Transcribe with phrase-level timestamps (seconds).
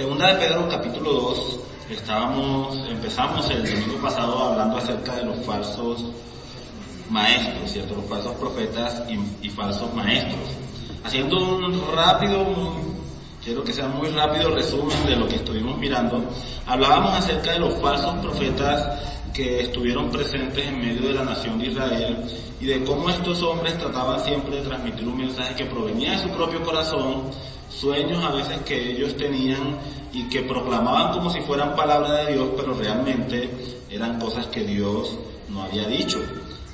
[0.00, 1.58] Segunda de Pedro capítulo 2,
[1.90, 6.06] estábamos, empezamos el domingo pasado hablando acerca de los falsos
[7.10, 7.96] maestros, ¿cierto?
[7.96, 10.40] Los falsos profetas y, y falsos maestros.
[11.04, 12.46] Haciendo un rápido,
[13.44, 16.24] quiero que sea muy rápido resumen de lo que estuvimos mirando,
[16.64, 19.02] hablábamos acerca de los falsos profetas
[19.34, 22.24] que estuvieron presentes en medio de la nación de Israel
[22.58, 26.30] y de cómo estos hombres trataban siempre de transmitir un mensaje que provenía de su
[26.30, 27.24] propio corazón,
[27.70, 29.78] sueños a veces que ellos tenían
[30.12, 33.50] y que proclamaban como si fueran palabra de Dios, pero realmente
[33.88, 35.16] eran cosas que Dios
[35.48, 36.20] no había dicho.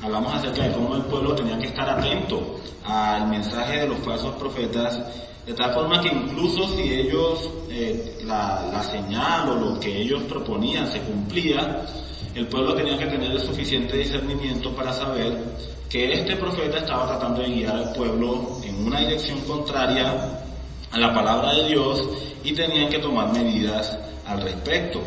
[0.03, 4.34] Hablamos acerca de cómo el pueblo tenía que estar atento al mensaje de los falsos
[4.37, 5.01] profetas,
[5.47, 10.23] de tal forma que incluso si ellos, eh, la, la señal o lo que ellos
[10.25, 11.87] proponían se cumplía,
[12.34, 15.39] el pueblo tenía que tener el suficiente discernimiento para saber
[15.89, 20.42] que este profeta estaba tratando de guiar al pueblo en una dirección contraria
[21.00, 22.02] la palabra de Dios
[22.45, 23.96] y tenían que tomar medidas
[24.27, 25.02] al respecto.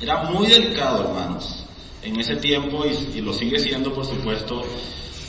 [0.00, 1.64] Era muy delicado, hermanos,
[2.02, 4.62] en ese tiempo y lo sigue siendo, por supuesto,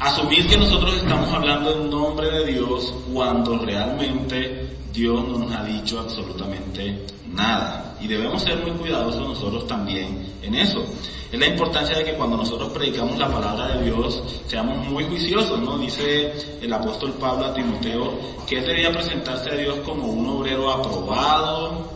[0.02, 5.63] asumir que nosotros estamos hablando en nombre de Dios cuando realmente Dios no nos ha
[5.63, 7.97] dicho absolutamente nada.
[8.02, 10.83] Y debemos ser muy cuidadosos nosotros también en eso.
[11.31, 15.59] Es la importancia de que cuando nosotros predicamos la palabra de Dios seamos muy juiciosos,
[15.59, 15.77] ¿no?
[15.77, 20.72] Dice el apóstol Pablo a Timoteo que él debía presentarse a Dios como un obrero
[20.72, 21.91] aprobado,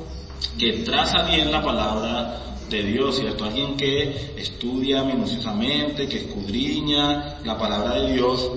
[0.59, 3.45] que traza bien la palabra de Dios, ¿cierto?
[3.45, 8.51] Alguien que estudia minuciosamente, que escudriña la palabra de Dios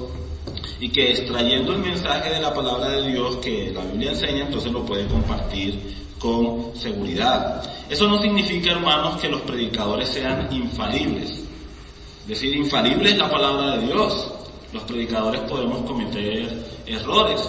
[0.80, 4.72] y que extrayendo el mensaje de la palabra de Dios que la Biblia enseña, entonces
[4.72, 5.78] lo puede compartir
[6.18, 7.62] con seguridad.
[7.88, 11.30] Eso no significa, hermanos, que los predicadores sean infalibles.
[11.30, 14.30] Es decir, infalible es la palabra de Dios.
[14.72, 17.40] Los predicadores podemos cometer errores.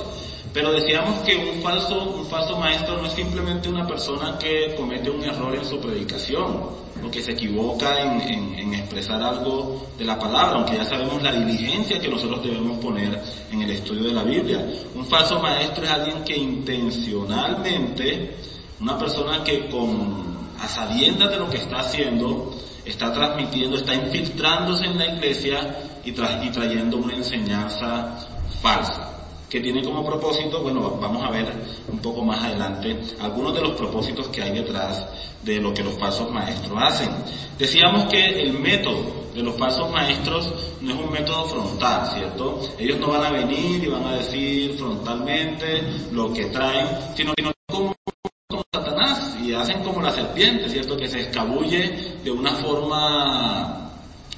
[0.51, 5.11] Pero decíamos que un falso, un falso maestro no es simplemente una persona que comete
[5.11, 6.61] un error en su predicación,
[7.03, 11.21] o que se equivoca en, en, en, expresar algo de la palabra, aunque ya sabemos
[11.21, 13.21] la diligencia que nosotros debemos poner
[13.51, 14.65] en el estudio de la Biblia.
[14.95, 18.35] Un falso maestro es alguien que intencionalmente,
[18.81, 22.51] una persona que con a sabiendas de lo que está haciendo,
[22.83, 28.17] está transmitiendo, está infiltrándose en la iglesia y, y trayendo una enseñanza
[28.61, 29.18] falsa
[29.49, 31.51] que tiene como propósito, bueno, vamos a ver
[31.91, 35.07] un poco más adelante algunos de los propósitos que hay detrás
[35.43, 37.09] de lo que los falsos maestros hacen.
[37.57, 42.59] Decíamos que el método de los falsos maestros no es un método frontal, ¿cierto?
[42.77, 45.81] Ellos no van a venir y van a decir frontalmente
[46.11, 47.95] lo que traen, sino que no como,
[48.47, 50.95] como Satanás y hacen como la serpiente, ¿cierto?
[50.95, 53.88] Que se escabulle de una forma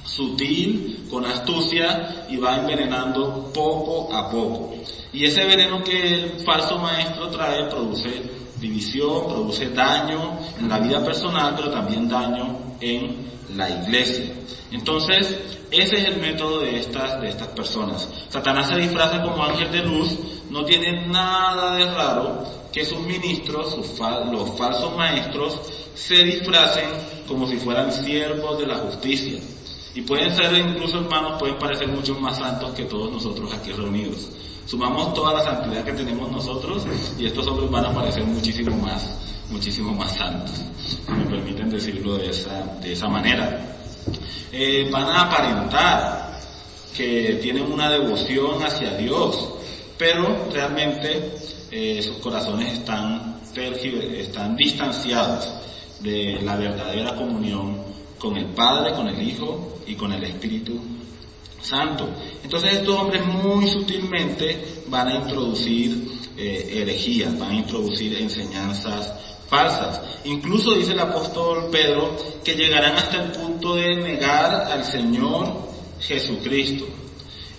[0.04, 4.74] sutil, con astucia y va envenenando poco a poco.
[5.12, 8.22] Y ese veneno que el falso maestro trae produce
[8.58, 14.32] división, produce daño en la vida personal, pero también daño en la iglesia.
[14.70, 15.38] Entonces,
[15.70, 18.08] ese es el método de estas, de estas personas.
[18.28, 20.18] Satanás se disfraza como ángel de luz,
[20.50, 25.58] no tiene nada de raro que sus ministros, sus fal los falsos maestros,
[25.94, 26.88] se disfracen
[27.28, 29.40] como si fueran siervos de la justicia.
[29.94, 34.30] Y pueden ser incluso hermanos, pueden parecer mucho más santos que todos nosotros aquí reunidos.
[34.64, 36.86] Sumamos toda la santidad que tenemos nosotros
[37.18, 39.18] y estos hombres van a parecer muchísimo más,
[39.50, 40.62] muchísimo más santos.
[41.08, 43.76] Me permiten decirlo de esa, de esa manera.
[44.50, 46.40] Eh, van a aparentar
[46.96, 49.48] que tienen una devoción hacia Dios,
[49.98, 51.34] pero realmente
[51.70, 55.48] eh, sus corazones están, están distanciados
[56.00, 57.82] de la verdadera comunión
[58.18, 60.80] con el Padre, con el Hijo y con el Espíritu
[61.60, 62.08] Santo.
[62.42, 69.12] Entonces estos hombres muy sutilmente van a introducir eh, herejías, van a introducir enseñanzas
[69.48, 70.00] falsas.
[70.24, 75.68] Incluso dice el apóstol Pedro que llegarán hasta el punto de negar al Señor
[76.00, 76.86] Jesucristo.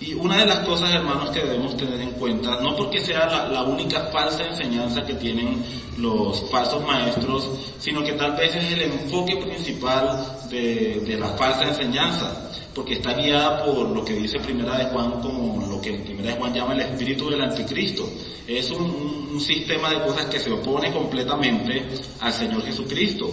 [0.06, 3.62] Y una de las cosas, hermanos, que debemos tener en cuenta, no porque sea la,
[3.62, 5.64] única falsa enseñanza que tienen
[5.96, 7.48] los falsos maestros,
[7.78, 13.64] sino que tal vez es el enfoque principal de la falsa enseñanza, porque está guiada
[13.64, 16.80] por lo que dice Primera de Juan como lo que Primera de Juan llama el
[16.80, 18.08] espíritu del anticristo.
[18.46, 21.88] Es un, sistema de cosas que se opone completamente
[22.20, 23.28] al Señor Jesucristo.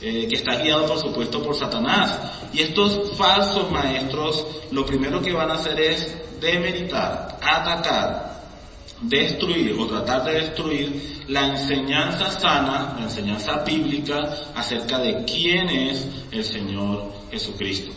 [0.00, 2.48] Eh, que está guiado por supuesto por Satanás.
[2.52, 8.42] Y estos falsos maestros lo primero que van a hacer es demeritar, atacar,
[9.02, 14.18] destruir o tratar de destruir la enseñanza sana, la enseñanza bíblica
[14.54, 17.92] acerca de quién es el Señor Jesucristo.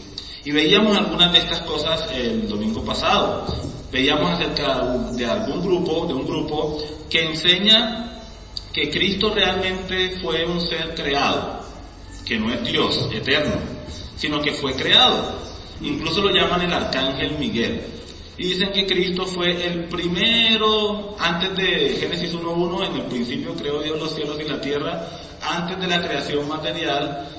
[0.45, 3.47] Y veíamos algunas de estas cosas el domingo pasado.
[3.91, 6.77] Veíamos acerca de algún grupo, de un grupo
[7.09, 8.21] que enseña
[8.71, 11.61] que Cristo realmente fue un ser creado,
[12.23, 13.55] que no es Dios eterno,
[14.15, 15.39] sino que fue creado.
[15.81, 17.81] Incluso lo llaman el arcángel Miguel.
[18.37, 23.81] Y dicen que Cristo fue el primero, antes de Génesis 1.1, en el principio creó
[23.81, 25.07] Dios los cielos y la tierra,
[25.41, 27.29] antes de la creación material,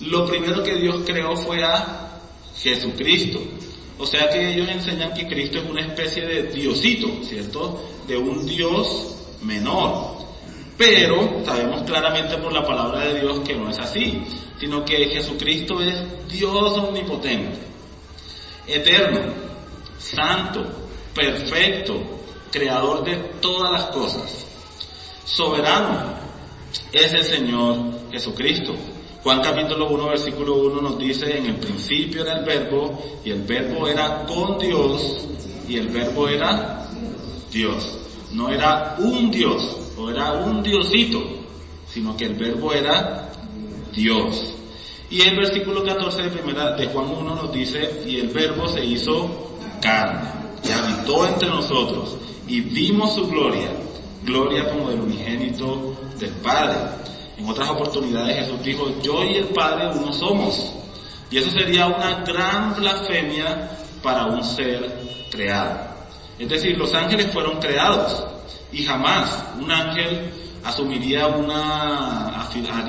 [0.00, 2.13] lo primero que Dios creó fue a
[2.58, 3.40] Jesucristo.
[3.98, 7.82] O sea que ellos enseñan que Cristo es una especie de diosito, ¿cierto?
[8.08, 10.14] De un Dios menor.
[10.76, 14.24] Pero sabemos claramente por la palabra de Dios que no es así,
[14.58, 15.94] sino que Jesucristo es
[16.28, 17.58] Dios omnipotente,
[18.66, 19.20] eterno,
[19.98, 20.64] santo,
[21.14, 22.02] perfecto,
[22.50, 24.46] creador de todas las cosas,
[25.24, 26.14] soberano,
[26.92, 28.74] es el Señor Jesucristo.
[29.24, 33.40] Juan capítulo 1 versículo 1 nos dice, en el principio era el verbo y el
[33.44, 35.26] verbo era con Dios
[35.66, 36.86] y el verbo era
[37.50, 38.00] Dios.
[38.32, 41.22] No era un Dios o era un Diosito,
[41.88, 43.30] sino que el verbo era
[43.94, 44.56] Dios.
[45.08, 48.84] Y el versículo 14 de, primera, de Juan 1 nos dice, y el verbo se
[48.84, 50.28] hizo carne
[50.62, 53.70] y habitó entre nosotros y vimos su gloria,
[54.22, 57.04] gloria como del unigénito del Padre
[57.36, 60.72] en otras oportunidades Jesús dijo, yo y el Padre uno somos.
[61.30, 63.70] Y eso sería una gran blasfemia
[64.02, 65.94] para un ser creado.
[66.38, 68.24] Es decir, los ángeles fueron creados
[68.70, 70.30] y jamás un ángel
[70.64, 72.40] asumiría una,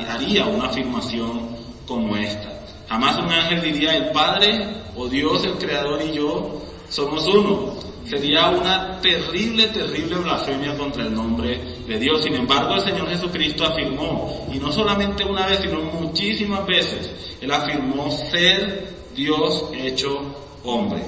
[0.10, 1.56] haría una afirmación
[1.88, 2.50] como esta.
[2.90, 7.74] Jamás un ángel diría, el Padre o Dios, el Creador y yo somos uno.
[8.08, 12.24] Sería una terrible, terrible blasfemia contra el nombre de Dios.
[12.24, 17.10] Sin embargo, el Señor Jesucristo afirmó, y no solamente una vez, sino muchísimas veces,
[17.42, 20.20] Él afirmó ser Dios hecho
[20.64, 21.02] hombre.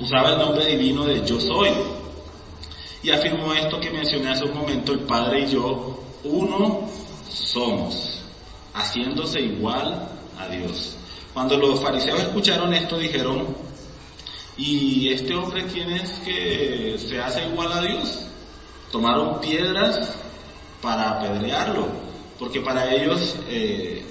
[0.00, 1.70] Usaba el nombre divino de yo soy.
[3.02, 6.88] Y afirmó esto que mencioné hace un momento, el Padre y yo, uno
[7.28, 8.22] somos,
[8.72, 10.96] haciéndose igual a Dios.
[11.34, 13.46] Cuando los fariseos escucharon esto, dijeron,
[14.56, 18.24] ¿y este hombre quién es que se hace igual a Dios?
[18.94, 20.08] tomaron piedras
[20.80, 21.88] para apedrearlo,
[22.38, 24.06] porque para ellos, eh,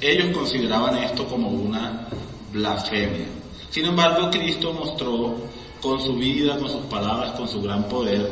[0.00, 2.08] ellos consideraban esto como una
[2.50, 3.26] blasfemia.
[3.68, 5.36] Sin embargo, Cristo mostró
[5.82, 8.26] con su vida, con sus palabras, con su gran poder,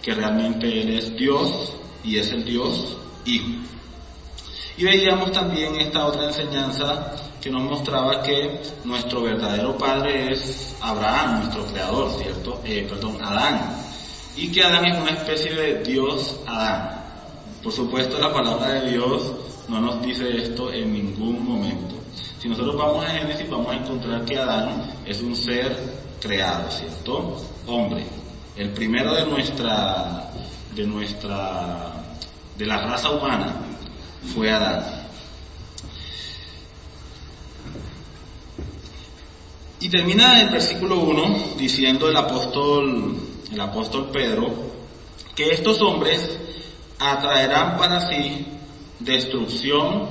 [0.00, 1.72] que realmente Él es Dios
[2.04, 3.48] y es el Dios Hijo.
[4.76, 11.40] Y veíamos también esta otra enseñanza que nos mostraba que nuestro verdadero Padre es Abraham,
[11.40, 12.60] nuestro creador, ¿cierto?
[12.64, 13.76] Eh, perdón, Adán
[14.36, 17.02] y que Adán es una especie de Dios Adán.
[17.62, 19.32] Por supuesto la palabra de Dios
[19.68, 21.96] no nos dice esto en ningún momento.
[22.38, 25.74] Si nosotros vamos a Génesis vamos a encontrar que Adán es un ser
[26.20, 27.36] creado, ¿cierto?
[27.66, 28.04] Hombre.
[28.56, 30.30] El primero de nuestra,
[30.74, 31.92] de nuestra,
[32.56, 33.54] de la raza humana
[34.34, 35.05] fue Adán.
[39.80, 43.16] Y termina el versículo 1 diciendo el apóstol
[43.52, 44.52] el apóstol Pedro,
[45.34, 46.36] que estos hombres
[46.98, 48.46] atraerán para sí
[48.98, 50.08] destrucción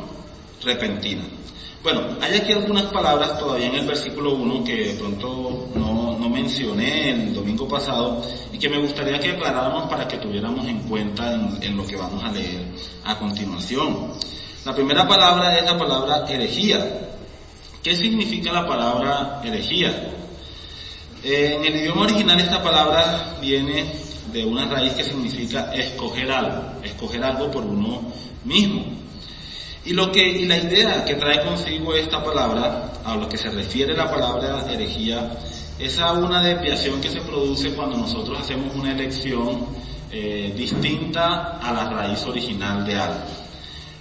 [0.63, 1.23] repentina.
[1.83, 6.29] Bueno, hay aquí algunas palabras todavía en el versículo 1 que de pronto no, no,
[6.29, 11.33] mencioné el domingo pasado y que me gustaría que aclaráramos para que tuviéramos en cuenta
[11.33, 12.65] en, en lo que vamos a leer
[13.03, 14.13] a continuación.
[14.65, 17.14] La primera palabra es la palabra herejía.
[17.85, 19.93] ¿Qué significa la palabra herejía?
[21.21, 23.85] En el idioma original esta palabra viene
[24.33, 28.11] de una raíz que significa escoger algo, escoger algo por uno
[28.43, 28.85] mismo.
[29.85, 33.51] Y lo que, y la idea que trae consigo esta palabra, a lo que se
[33.51, 35.37] refiere la palabra herejía,
[35.77, 39.63] es a una desviación que se produce cuando nosotros hacemos una elección
[40.11, 43.25] eh, distinta a la raíz original de algo.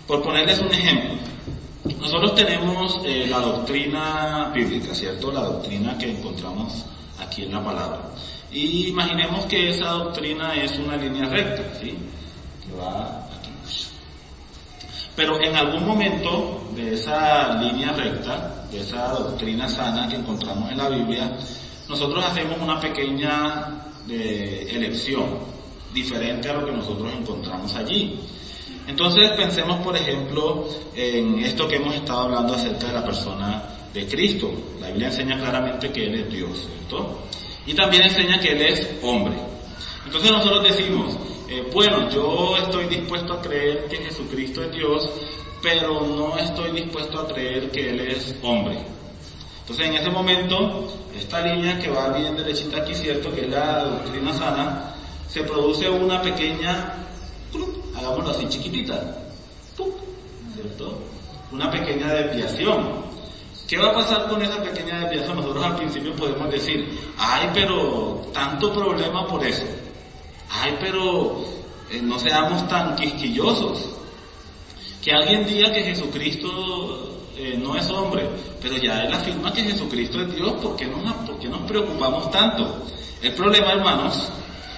[0.07, 1.19] Por ponerles un ejemplo,
[2.01, 5.33] nosotros tenemos eh, la doctrina bíblica, ¿cierto?
[5.33, 6.85] La doctrina que encontramos
[7.19, 8.01] aquí en la palabra.
[8.51, 11.97] Y imaginemos que esa doctrina es una línea recta, ¿sí?
[12.65, 13.51] Que va aquí.
[15.17, 20.79] Pero en algún momento de esa línea recta, de esa doctrina sana que encontramos en
[20.79, 21.37] la Biblia,
[21.89, 25.39] nosotros hacemos una pequeña eh, elección
[25.93, 28.21] diferente a lo que nosotros encontramos allí.
[28.87, 33.63] Entonces pensemos, por ejemplo, en esto que hemos estado hablando acerca de la persona
[33.95, 34.53] de Cristo.
[34.81, 37.21] La Biblia enseña claramente que Él es Dios, ¿cierto?
[37.67, 39.35] Y también enseña que Él es hombre.
[40.05, 41.17] Entonces nosotros decimos,
[41.49, 45.09] eh, bueno, yo estoy dispuesto a creer que Jesucristo es Dios,
[45.63, 48.79] pero no estoy dispuesto a creer que Él es hombre.
[49.61, 53.85] Entonces en ese momento, esta línea que va bien derechita aquí, cierto, que es la
[53.85, 54.95] doctrina sana,
[55.27, 57.05] se produce una pequeña
[57.97, 59.19] hagámoslo así chiquitita.
[60.55, 60.99] ¿Cierto?
[61.53, 63.05] Una pequeña desviación.
[63.67, 65.37] ¿Qué va a pasar con esa pequeña desviación?
[65.37, 69.65] Nosotros al principio podemos decir, ay, pero tanto problema por eso.
[70.51, 71.45] Ay, pero
[71.91, 73.89] eh, no seamos tan quisquillosos.
[75.03, 78.29] Que alguien diga que Jesucristo eh, no es hombre,
[78.61, 82.31] pero ya él afirma que Jesucristo es Dios, ¿por qué, nos, ¿por qué nos preocupamos
[82.31, 82.85] tanto?
[83.21, 84.31] El problema, hermanos,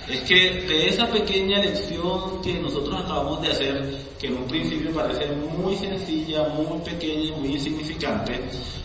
[0.09, 4.93] es que de esa pequeña lección que nosotros acabamos de hacer, que en un principio
[4.93, 8.41] parece muy sencilla, muy pequeña y muy insignificante,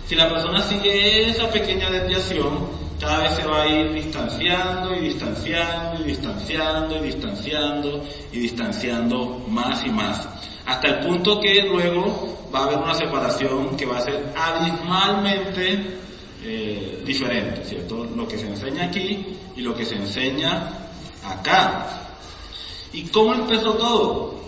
[0.07, 2.67] si la persona sigue esa pequeña desviación,
[2.99, 9.41] cada vez se va a ir distanciando y distanciando y distanciando y distanciando y distanciando
[9.47, 10.27] más y más.
[10.65, 15.97] Hasta el punto que luego va a haber una separación que va a ser abismalmente
[16.43, 18.05] eh, diferente, ¿cierto?
[18.05, 19.25] Lo que se enseña aquí
[19.55, 20.90] y lo que se enseña
[21.23, 22.17] acá.
[22.93, 24.41] ¿Y cómo empezó todo?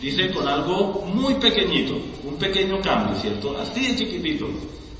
[0.00, 3.56] Dice con algo muy pequeñito, un pequeño cambio, ¿cierto?
[3.58, 4.48] Así de chiquitito,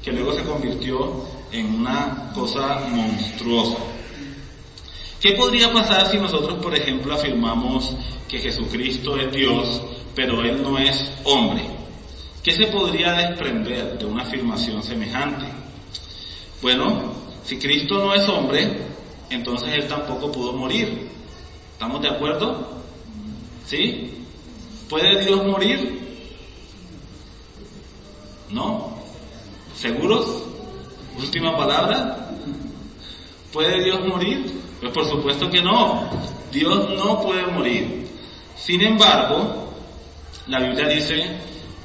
[0.02, 3.78] que luego se convirtió en una cosa monstruosa.
[5.20, 7.94] ¿Qué podría pasar si nosotros, por ejemplo, afirmamos
[8.28, 9.82] que Jesucristo es Dios,
[10.14, 11.62] pero Él no es hombre?
[12.42, 15.46] ¿Qué se podría desprender de una afirmación semejante?
[16.62, 17.12] Bueno,
[17.44, 18.70] si Cristo no es hombre,
[19.30, 21.08] entonces Él tampoco pudo morir.
[21.72, 22.68] ¿Estamos de acuerdo?
[23.64, 24.24] ¿Sí?
[24.88, 25.98] ¿Puede Dios morir?
[28.50, 28.98] ¿No?
[29.74, 30.42] ¿Seguros?
[31.16, 32.30] Última palabra.
[33.52, 34.60] ¿Puede Dios morir?
[34.80, 36.10] Pues por supuesto que no.
[36.52, 38.08] Dios no puede morir.
[38.56, 39.72] Sin embargo,
[40.48, 41.38] la Biblia dice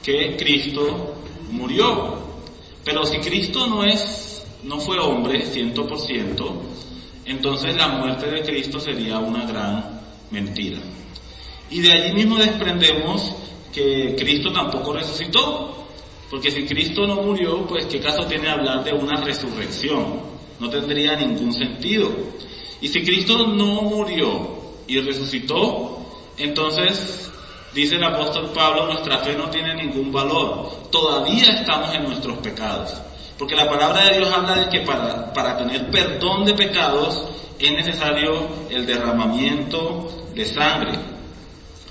[0.04, 1.16] que Cristo
[1.52, 2.16] murió.
[2.84, 6.60] Pero si Cristo no es, no fue hombre 100%,
[7.25, 10.01] entonces la muerte de Cristo sería una gran
[10.32, 10.79] mentira.
[11.70, 13.34] Y de allí mismo desprendemos
[13.74, 15.88] que Cristo tampoco resucitó,
[16.29, 20.20] porque si Cristo no murió, pues qué caso tiene hablar de una resurrección,
[20.60, 22.12] no tendría ningún sentido.
[22.82, 24.55] Y si Cristo no murió
[24.88, 26.05] y resucitó,
[26.38, 27.32] entonces
[27.74, 32.94] dice el apóstol Pablo, nuestra fe no tiene ningún valor, todavía estamos en nuestros pecados.
[33.38, 37.24] Porque la palabra de Dios habla de que para, para tener perdón de pecados
[37.60, 41.00] es necesario el derramamiento de sangre.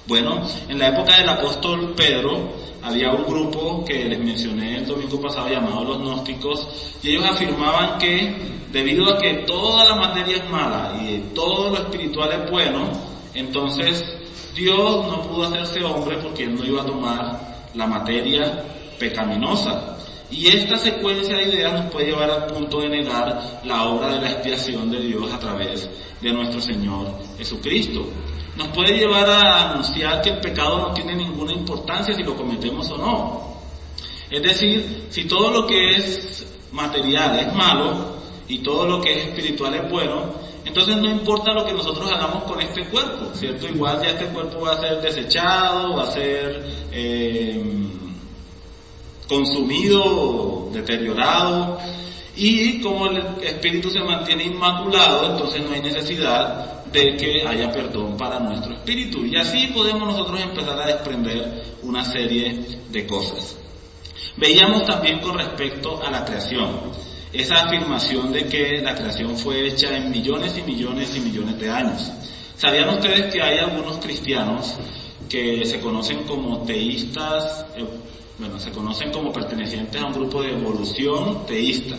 [0.06, 5.18] Bueno, en la época del apóstol Pedro había un grupo que les mencioné el domingo
[5.20, 6.68] pasado llamado los gnósticos
[7.02, 8.36] y ellos afirmaban que
[8.70, 12.90] debido a que toda la materia es mala y todo lo espiritual es bueno,
[13.32, 14.04] entonces
[14.54, 18.62] Dios no pudo hacerse hombre porque él no iba a tomar la materia
[18.98, 19.96] pecaminosa.
[20.30, 24.20] Y esta secuencia de ideas nos puede llevar al punto de negar la obra de
[24.20, 25.88] la expiación de Dios a través
[26.20, 28.06] de nuestro Señor Jesucristo.
[28.56, 32.90] Nos puede llevar a anunciar que el pecado no tiene ninguna importancia si lo cometemos
[32.90, 33.54] o no.
[34.30, 38.16] Es decir, si todo lo que es material es malo
[38.48, 40.32] y todo lo que es espiritual es bueno,
[40.64, 43.68] entonces no importa lo que nosotros hagamos con este cuerpo, ¿cierto?
[43.68, 46.66] Igual ya este cuerpo va a ser desechado, va a ser...
[46.90, 47.90] Eh,
[49.28, 51.78] consumido, deteriorado,
[52.36, 58.16] y como el espíritu se mantiene inmaculado, entonces no hay necesidad de que haya perdón
[58.16, 59.24] para nuestro espíritu.
[59.24, 63.56] Y así podemos nosotros empezar a desprender una serie de cosas.
[64.36, 66.92] Veíamos también con respecto a la creación,
[67.32, 71.70] esa afirmación de que la creación fue hecha en millones y millones y millones de
[71.70, 72.10] años.
[72.56, 74.74] ¿Sabían ustedes que hay algunos cristianos
[75.28, 77.66] que se conocen como teístas
[78.38, 81.96] bueno, se conocen como pertenecientes a un grupo de evolución teísta.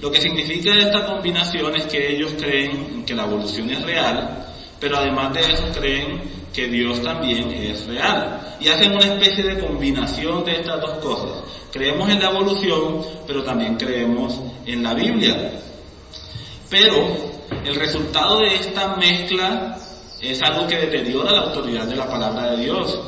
[0.00, 4.46] Lo que significa esta combinación es que ellos creen que la evolución es real,
[4.78, 6.22] pero además de eso creen
[6.52, 8.56] que Dios también es real.
[8.60, 11.42] Y hacen una especie de combinación de estas dos cosas.
[11.72, 15.52] Creemos en la evolución, pero también creemos en la Biblia.
[16.70, 16.94] Pero
[17.64, 19.76] el resultado de esta mezcla
[20.20, 22.98] es algo que deteriora la autoridad de la palabra de Dios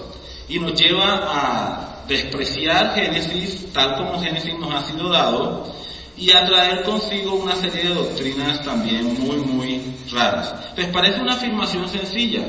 [0.48, 5.72] y nos lleva a despreciar Génesis tal como Génesis nos ha sido dado
[6.16, 10.54] y a traer consigo una serie de doctrinas también muy, muy raras.
[10.76, 12.42] Les parece una afirmación sencilla.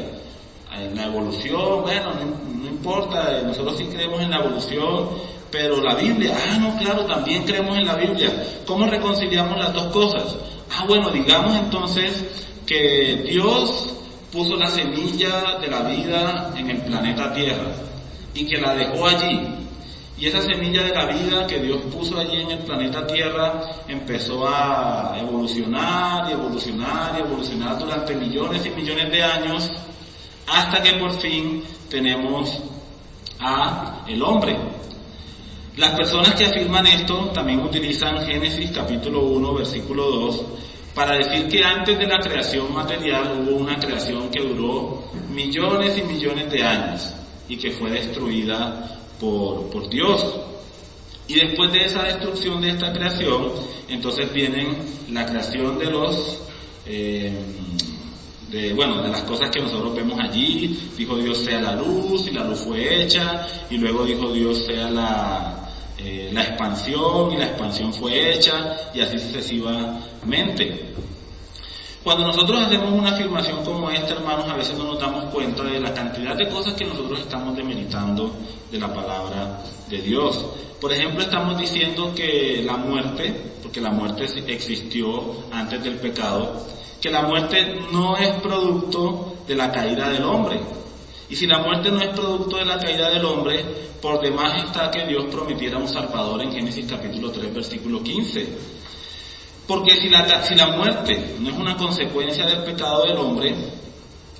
[0.74, 5.10] En la evolución, bueno, no, importa, eh, nosotros sí creemos en la evolución,
[5.52, 8.30] pero la Biblia, ah, no, claro, también creemos en la Biblia.
[8.66, 10.36] ¿Cómo reconciliamos las dos cosas?
[10.72, 12.26] Ah, bueno, digamos entonces
[12.66, 13.94] que Dios
[14.32, 17.72] puso la semilla de la vida en el planeta Tierra
[18.34, 19.40] y que la dejó allí.
[20.18, 24.48] Y esa semilla de la vida que Dios puso allí en el planeta Tierra empezó
[24.48, 29.72] a evolucionar y evolucionar y evolucionar durante millones y millones de años
[30.48, 32.56] hasta que por fin tenemos
[33.40, 34.60] a el hombre.
[35.78, 40.42] Las personas que afirman esto también utilizan Génesis capítulo 1 versículo 2
[40.94, 46.04] para decir que antes de la creación material hubo una creación que duró millones y
[46.04, 47.16] millones de años
[47.52, 50.26] y que fue destruida por, por Dios.
[51.28, 53.52] Y después de esa destrucción de esta creación,
[53.90, 54.70] entonces viene
[55.10, 56.40] la creación de los,
[56.86, 57.34] eh,
[58.50, 60.80] de, bueno, de las cosas que nosotros vemos allí.
[60.98, 64.90] Dijo Dios sea la luz y la luz fue hecha y luego dijo Dios sea
[64.90, 70.94] la, eh, la expansión y la expansión fue hecha y así sucesivamente.
[72.04, 75.80] Cuando nosotros hacemos una afirmación como esta, hermanos, a veces no nos damos cuenta de
[75.80, 78.34] la cantidad de cosas que nosotros estamos demeritando
[78.72, 80.44] de la palabra de Dios.
[80.80, 83.32] Por ejemplo, estamos diciendo que la muerte,
[83.62, 86.66] porque la muerte existió antes del pecado,
[87.00, 90.60] que la muerte no es producto de la caída del hombre.
[91.30, 93.64] Y si la muerte no es producto de la caída del hombre,
[94.02, 98.81] por demás está que Dios prometiera un salvador en Génesis capítulo 3, versículo 15.
[99.72, 103.56] Porque si la, muerte no es una consecuencia del pecado del hombre,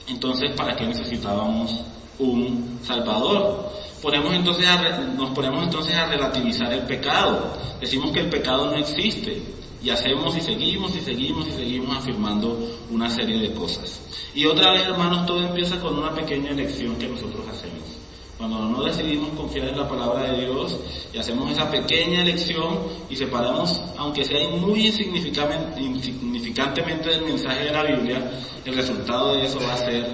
[0.10, 1.72] entonces ¿para qué necesitábamos
[2.20, 3.72] un salvador?
[4.02, 4.68] ponemos entonces
[5.16, 7.54] nos ponemos entonces a relativizar el pecado.
[7.80, 9.42] Decimos que el pecado no existe
[9.82, 12.60] y hacemos y seguimos y seguimos y seguimos afirmando
[12.90, 14.02] una serie de cosas.
[14.36, 18.01] Y otra vez, hermanos, todo empieza con una pequeña elección que nosotros hacemos.
[18.42, 20.76] Cuando no decidimos confiar en la palabra de Dios
[21.14, 27.84] y hacemos esa pequeña elección y separamos, aunque sea muy insignificantemente del mensaje de la
[27.84, 28.32] Biblia,
[28.66, 30.08] el resultado de eso va a ser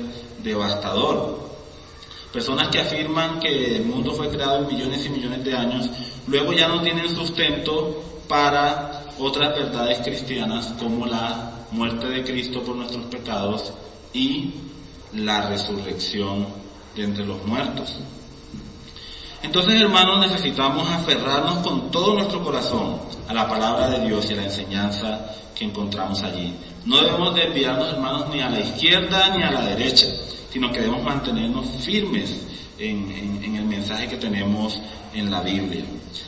[0.44, 1.40] devastador.
[2.34, 5.90] Personas que afirman que el mundo fue creado en millones y millones de años,
[6.28, 12.76] luego ya no tienen sustento para otras verdades cristianas como la muerte de Cristo por
[12.76, 13.72] nuestros pecados
[14.12, 14.52] y
[15.14, 16.46] la resurrección
[16.94, 17.96] de entre los muertos.
[19.44, 24.38] Entonces, hermanos, necesitamos aferrarnos con todo nuestro corazón a la palabra de Dios y a
[24.38, 26.54] la enseñanza que encontramos allí.
[26.86, 30.08] No debemos desviarnos, hermanos, ni a la izquierda ni a la derecha
[30.52, 32.36] sino que debemos mantenernos firmes
[32.80, 34.80] en, el mensaje que tenemos
[35.14, 35.84] en la Biblia.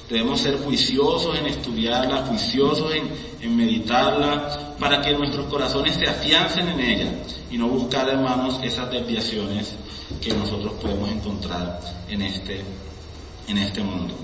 [0.09, 3.09] Debemos ser juiciosos en estudiarla, juiciosos en,
[3.41, 7.11] en, meditarla, para que nuestros corazones se afiancen en ella
[7.49, 9.73] y no buscar, hermanos, esas desviaciones
[10.21, 12.63] que nosotros podemos encontrar en este,
[13.49, 14.15] en este mundo.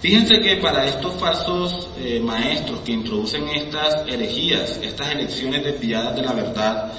[0.00, 6.22] Fíjense que para estos falsos eh, maestros que introducen estas herejías, estas elecciones desviadas de
[6.22, 6.92] la verdad,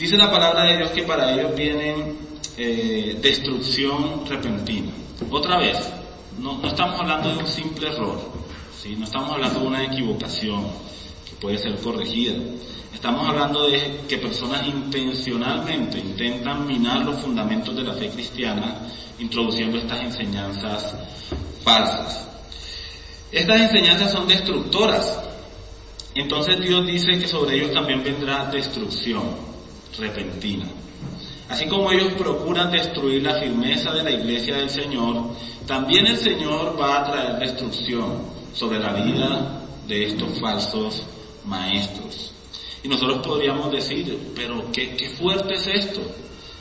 [0.00, 2.14] Dice la palabra de Dios que para ellos viene
[2.56, 4.90] eh, destrucción repentina.
[5.30, 5.76] Otra vez,
[6.38, 8.18] no, estamos hablando de un simple error,
[8.82, 8.96] ¿sí?
[8.96, 10.68] no estamos hablando de una equivocación
[11.40, 12.34] puede ser corregida.
[12.94, 18.76] Estamos hablando de que personas intencionalmente intentan minar los fundamentos de la fe cristiana
[19.18, 20.94] introduciendo estas enseñanzas
[21.62, 22.28] falsas.
[23.32, 25.18] Estas enseñanzas son destructoras.
[26.14, 29.22] Entonces Dios dice que sobre ellos también vendrá destrucción
[29.98, 30.66] repentina.
[31.48, 35.30] Así como ellos procuran destruir la firmeza de la iglesia del Señor,
[35.66, 38.18] también el Señor va a traer destrucción
[38.52, 41.02] sobre la vida de estos falsos
[41.44, 42.32] maestros.
[42.82, 46.00] Y nosotros podríamos decir, pero qué, fuerte es esto,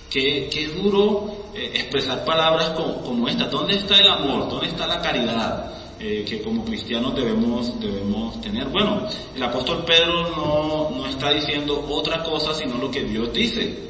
[0.10, 3.46] qué, qué duro eh, expresar palabras como, como esta.
[3.46, 4.50] ¿Dónde está el amor?
[4.50, 5.74] ¿Dónde está la caridad?
[6.02, 8.70] Eh, que como cristianos debemos, debemos tener.
[8.70, 13.90] Bueno, el apóstol Pedro no, no está diciendo otra cosa sino lo que Dios dice.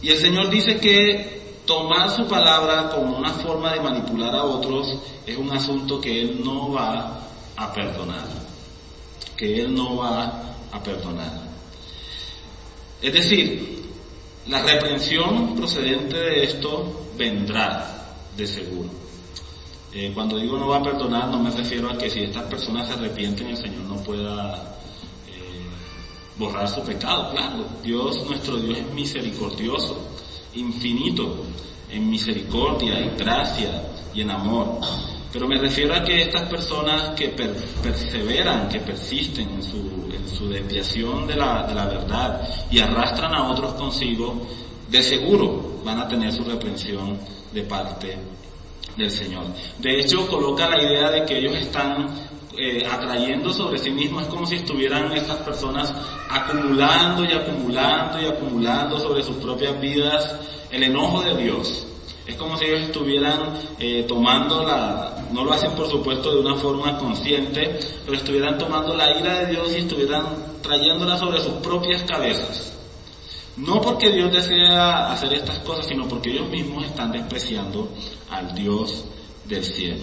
[0.00, 4.96] Y el Señor dice que tomar su palabra como una forma de manipular a otros
[5.26, 7.20] es un asunto que Él no va
[7.56, 8.43] a perdonar.
[9.36, 11.42] Que Él no va a perdonar.
[13.00, 13.84] Es decir,
[14.46, 18.90] la reprensión procedente de esto vendrá de seguro.
[19.92, 22.88] Eh, cuando digo no va a perdonar, no me refiero a que si estas personas
[22.88, 24.76] se arrepienten, el Señor no pueda
[25.28, 25.66] eh,
[26.36, 27.30] borrar su pecado.
[27.30, 29.96] Claro, Dios, nuestro Dios es misericordioso,
[30.54, 31.44] infinito
[31.90, 34.80] en misericordia, en gracia y en amor.
[35.34, 41.34] Pero me refiero a que estas personas que perseveran, que persisten en su, desviación de
[41.34, 44.46] la, de la verdad y arrastran a otros consigo,
[44.88, 47.18] de seguro van a tener su reprensión
[47.52, 48.16] de parte
[48.96, 49.46] del Señor.
[49.80, 52.14] De hecho, coloca la idea de que ellos están
[52.56, 55.92] eh, atrayendo sobre sí mismos, es como si estuvieran estas personas
[56.30, 60.32] acumulando y acumulando y acumulando sobre sus propias vidas
[60.70, 61.88] el enojo de Dios.
[62.26, 66.56] Es como si ellos estuvieran eh, tomando la, no lo hacen por supuesto de una
[66.56, 70.26] forma consciente, pero estuvieran tomando la ira de Dios y estuvieran
[70.62, 72.72] trayéndola sobre sus propias cabezas.
[73.56, 77.88] No porque Dios desea hacer estas cosas, sino porque ellos mismos están despreciando
[78.30, 79.04] al Dios
[79.44, 80.02] del cielo.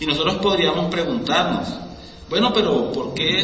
[0.00, 1.68] Y nosotros podríamos preguntarnos,
[2.28, 3.40] bueno, pero ¿por qué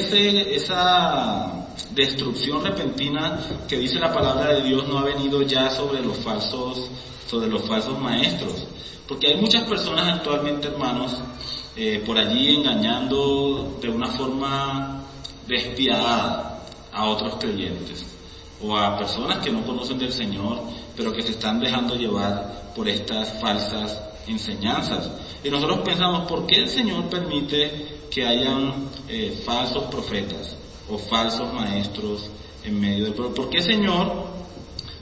[0.55, 6.19] esa destrucción repentina que dice la palabra de Dios no ha venido ya sobre los
[6.19, 6.91] falsos,
[7.35, 8.65] sobre los falsos maestros?
[9.09, 11.17] Porque hay muchas personas actualmente, hermanos,
[11.77, 15.03] eh, por allí engañando de una forma
[15.49, 18.07] despiadada a otros creyentes
[18.63, 20.61] o a personas que no conocen del Señor,
[20.97, 25.11] pero que se están dejando llevar por estas falsas enseñanzas.
[25.43, 30.57] Y nosotros pensamos, ¿por qué el Señor permite que hayan eh, falsos profetas
[30.89, 32.31] o falsos maestros
[32.63, 33.35] en medio del pueblo?
[33.35, 34.35] ¿Por qué, Señor,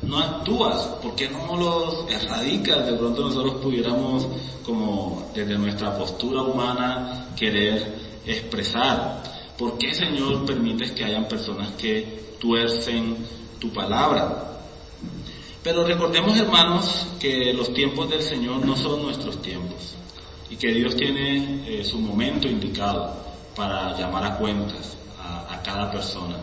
[0.02, 0.82] no actúas?
[1.02, 2.86] ¿Por qué no los erradicas?
[2.86, 4.26] De pronto nosotros pudiéramos,
[4.64, 9.22] como desde nuestra postura humana, querer expresar.
[9.56, 13.16] ¿Por qué, Señor, permites que hayan personas que tuercen
[13.58, 14.48] tu palabra?
[15.62, 19.94] Pero recordemos, hermanos, que los tiempos del Señor no son nuestros tiempos
[20.50, 23.14] y que Dios tiene eh, su momento indicado
[23.54, 26.36] para llamar a cuentas a, a cada persona.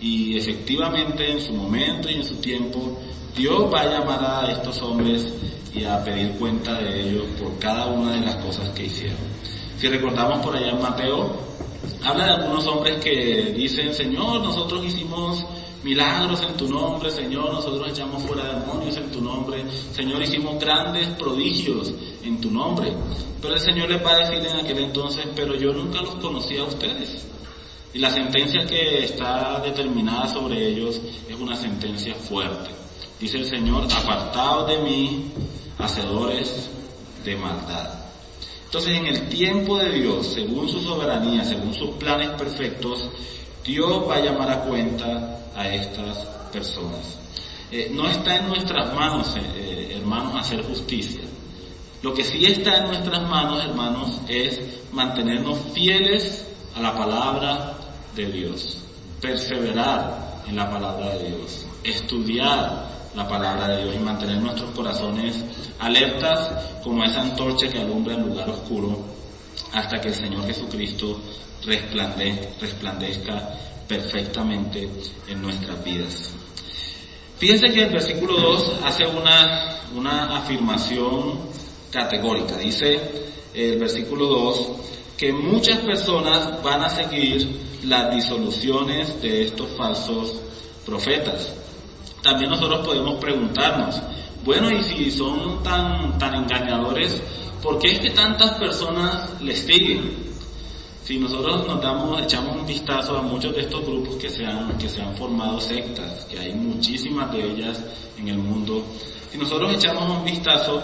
[0.00, 2.98] Y efectivamente en su momento y en su tiempo,
[3.36, 5.32] Dios va a llamar a estos hombres
[5.74, 9.18] y a pedir cuenta de ellos por cada una de las cosas que hicieron.
[9.78, 11.36] Si recordamos por allá en Mateo,
[12.02, 15.44] habla de algunos hombres que dicen, Señor, nosotros hicimos
[15.82, 21.08] milagros en tu nombre, Señor, nosotros echamos fuera demonios en tu nombre, Señor, hicimos grandes
[21.10, 21.92] prodigios
[22.24, 22.92] en tu nombre.
[23.40, 26.56] Pero el Señor les va a decir en aquel entonces, pero yo nunca los conocí
[26.56, 27.26] a ustedes.
[27.96, 32.68] Y la sentencia que está determinada sobre ellos es una sentencia fuerte.
[33.18, 35.32] Dice el Señor, apartados de mí,
[35.78, 36.68] hacedores
[37.24, 37.88] de maldad.
[38.66, 43.08] Entonces en el tiempo de Dios, según su soberanía, según sus planes perfectos,
[43.64, 46.18] Dios va a llamar a cuenta a estas
[46.52, 47.18] personas.
[47.72, 51.22] Eh, no está en nuestras manos, eh, eh, hermanos, hacer justicia.
[52.02, 54.60] Lo que sí está en nuestras manos, hermanos, es
[54.92, 57.76] mantenernos fieles a la palabra
[58.16, 58.78] de Dios,
[59.20, 65.44] perseverar en la palabra de Dios, estudiar la palabra de Dios y mantener nuestros corazones
[65.78, 68.98] alertas como esa antorcha que alumbra el lugar oscuro
[69.72, 71.20] hasta que el Señor Jesucristo
[71.64, 73.50] resplandezca
[73.86, 74.88] perfectamente
[75.28, 76.32] en nuestras vidas.
[77.38, 81.38] Fíjense que el versículo 2 hace una, una afirmación
[81.90, 82.56] categórica.
[82.56, 83.00] Dice
[83.54, 84.68] el versículo 2
[85.16, 90.40] que muchas personas van a seguir las disoluciones de estos falsos
[90.84, 91.52] profetas.
[92.22, 94.00] También nosotros podemos preguntarnos,
[94.44, 97.20] bueno, y si son tan, tan engañadores,
[97.62, 100.26] ¿por qué es que tantas personas les siguen?
[101.04, 104.76] Si nosotros nos damos, echamos un vistazo a muchos de estos grupos que se han,
[104.76, 107.80] que se han formado sectas, que hay muchísimas de ellas
[108.18, 108.84] en el mundo,
[109.30, 110.82] si nosotros echamos un vistazo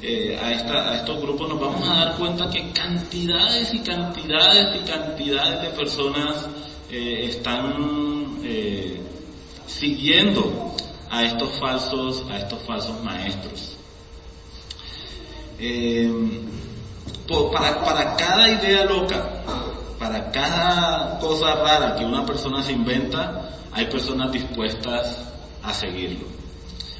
[0.00, 4.80] eh, a, esta, a estos grupos, nos vamos a dar cuenta que cantidades y cantidades
[4.80, 6.46] y cantidades de personas
[6.88, 9.00] eh, están eh,
[9.66, 10.76] siguiendo
[11.10, 13.76] a estos falsos, a estos falsos maestros.
[17.52, 19.42] Para, para cada idea loca,
[19.98, 25.28] para cada cosa rara que una persona se inventa, hay personas dispuestas
[25.62, 26.47] a seguirlo.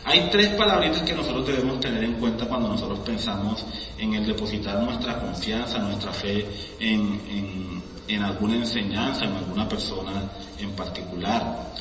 [0.05, 3.65] Hay tres palabritas que nosotros debemos tener en cuenta cuando nosotros pensamos
[3.99, 6.47] en el depositar nuestra confianza, nuestra fe
[6.81, 10.23] en, en, en alguna enseñanza, en alguna persona
[10.59, 11.73] en particular.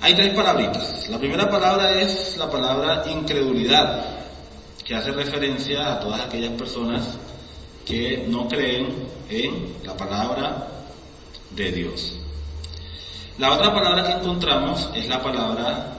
[0.00, 1.08] Hay tres palabritas.
[1.08, 4.18] La primera palabra es la palabra incredulidad,
[4.84, 7.18] que hace referencia a todas aquellas personas
[7.84, 10.68] que no creen en la palabra
[11.50, 12.14] de Dios.
[13.38, 15.97] La otra palabra que encontramos es la palabra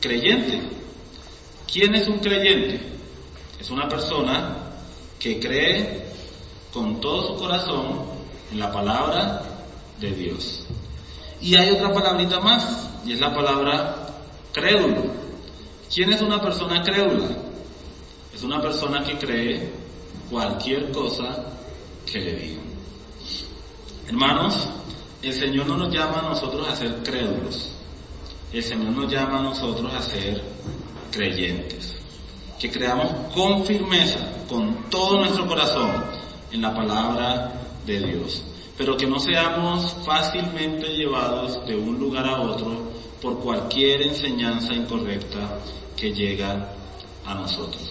[0.00, 0.60] creyente.
[1.70, 2.80] ¿Quién es un creyente?
[3.60, 4.56] Es una persona
[5.18, 6.06] que cree
[6.72, 8.02] con todo su corazón
[8.50, 9.42] en la palabra
[10.00, 10.66] de Dios.
[11.40, 14.06] Y hay otra palabrita más, y es la palabra
[14.52, 15.04] crédulo.
[15.92, 17.28] ¿Quién es una persona crédula?
[18.34, 19.70] Es una persona que cree
[20.30, 21.44] cualquier cosa
[22.10, 22.64] que le digan.
[24.08, 24.68] Hermanos,
[25.22, 27.70] el Señor no nos llama a nosotros a ser crédulos.
[28.52, 30.42] El Señor nos llama a nosotros a ser
[31.12, 31.94] creyentes.
[32.58, 36.04] Que creamos con firmeza, con todo nuestro corazón,
[36.50, 37.52] en la palabra
[37.86, 38.42] de Dios.
[38.76, 42.90] Pero que no seamos fácilmente llevados de un lugar a otro
[43.22, 45.58] por cualquier enseñanza incorrecta
[45.96, 46.72] que llega
[47.24, 47.82] a nosotros.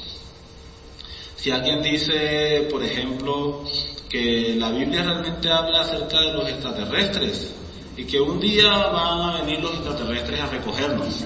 [1.35, 3.63] Si alguien dice, por ejemplo,
[4.09, 7.55] que la Biblia realmente habla acerca de los extraterrestres,
[7.99, 11.25] y que un día van a venir los extraterrestres a recogernos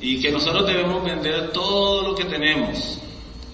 [0.00, 2.98] y que nosotros debemos vender todo lo que tenemos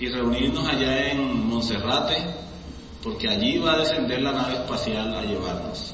[0.01, 2.25] y reunirnos allá en Monserrate
[3.03, 5.93] porque allí va a descender la nave espacial a llevarnos.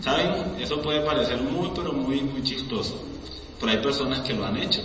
[0.00, 0.56] ¿Saben?
[0.58, 2.98] Eso puede parecer muy, pero muy, muy chistoso,
[3.60, 4.80] pero hay personas que lo han hecho.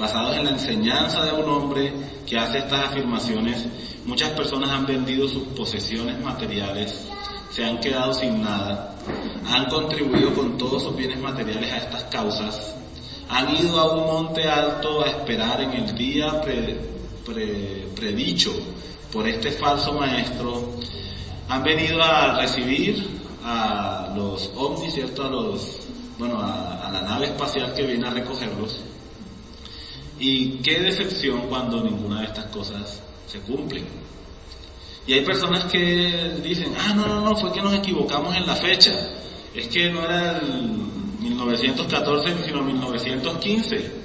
[0.00, 1.92] Basados en la enseñanza de un hombre
[2.26, 3.66] que hace estas afirmaciones,
[4.06, 7.06] muchas personas han vendido sus posesiones materiales,
[7.50, 8.96] se han quedado sin nada,
[9.46, 12.74] han contribuido con todos sus bienes materiales a estas causas,
[13.28, 16.40] han ido a un monte alto a esperar en el día
[17.94, 18.52] predicho
[19.12, 20.76] por este falso maestro,
[21.46, 23.06] han venido a recibir
[23.44, 25.24] a los ovnis, ¿cierto?
[25.24, 25.80] A los,
[26.18, 28.80] bueno, a, a la nave espacial que viene a recogerlos.
[30.20, 33.82] Y qué decepción cuando ninguna de estas cosas se cumple.
[35.06, 38.54] Y hay personas que dicen, ah, no, no, no, fue que nos equivocamos en la
[38.54, 38.92] fecha.
[39.54, 40.52] Es que no era el
[41.20, 44.00] 1914, sino 1915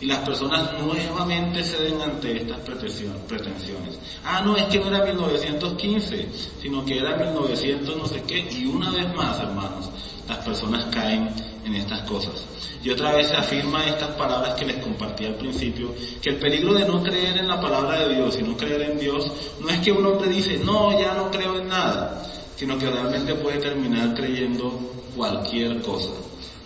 [0.00, 3.98] y las personas nuevamente ceden ante estas pretensiones.
[4.24, 6.28] Ah, no, es que no era 1915,
[6.60, 9.90] sino que era 1900 no sé qué, y una vez más, hermanos,
[10.28, 11.30] las personas caen
[11.64, 12.44] en estas cosas.
[12.82, 16.74] Y otra vez se afirma estas palabras que les compartí al principio, que el peligro
[16.74, 19.80] de no creer en la palabra de Dios y no creer en Dios no es
[19.80, 22.22] que un hombre dice, no, ya no creo en nada,
[22.56, 24.70] sino que realmente puede terminar creyendo
[25.16, 26.10] cualquier cosa.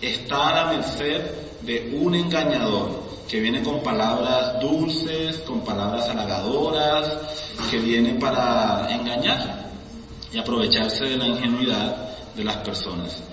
[0.01, 1.21] Está a la merced
[1.61, 7.17] de un engañador que viene con palabras dulces, con palabras halagadoras,
[7.71, 9.71] que viene para engañar
[10.31, 11.95] y aprovecharse de la ingenuidad
[12.35, 13.23] de las personas.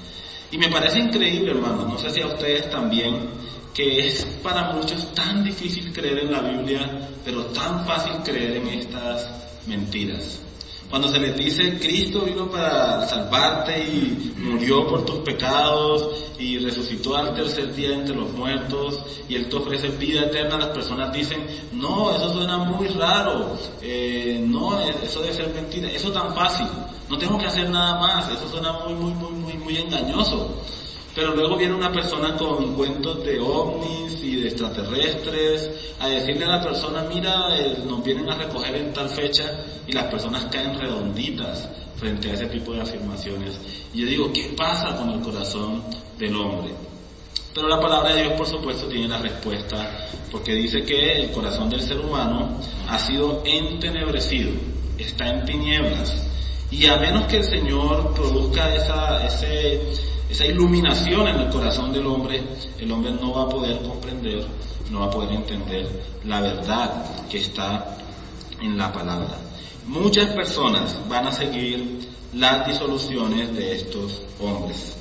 [0.51, 3.29] Y me parece increíble, hermano, no sé si a ustedes también,
[3.73, 8.69] que es para muchos tan difícil creer en la Biblia, pero tan fácil creer en
[8.69, 9.31] estas
[9.67, 10.43] mentiras.
[10.91, 17.17] Cuando se les dice Cristo vino para salvarte y murió por tus pecados y resucitó
[17.17, 18.99] al tercer día entre los muertos
[19.29, 24.45] y Él te ofrece vida eterna, las personas dicen, no, eso suena muy raro, eh,
[24.45, 26.67] no, eso debe ser mentira, eso tan fácil,
[27.09, 30.61] no tengo que hacer nada más, eso suena muy, muy, muy, muy, muy engañoso.
[31.15, 36.57] Pero luego viene una persona con cuentos de ovnis y de extraterrestres a decirle a
[36.57, 39.45] la persona, mira, eh, nos vienen a recoger en tal fecha
[39.87, 43.59] y las personas caen redonditas frente a ese tipo de afirmaciones.
[43.93, 45.83] Y yo digo, ¿qué pasa con el corazón
[46.17, 46.75] del hombre?
[47.53, 51.69] Pero la palabra de Dios, por supuesto, tiene la respuesta, porque dice que el corazón
[51.69, 52.57] del ser humano
[52.89, 54.53] ha sido entenebrecido,
[54.97, 56.27] está en tinieblas.
[56.71, 59.81] Y a menos que el Señor produzca esa, ese,
[60.31, 62.41] esa iluminación en el corazón del hombre,
[62.79, 64.47] el hombre no va a poder comprender,
[64.91, 65.89] no va a poder entender
[66.25, 67.97] la verdad que está
[68.61, 69.39] en la palabra.
[69.87, 74.97] Muchas personas van a seguir las disoluciones de estos hombres.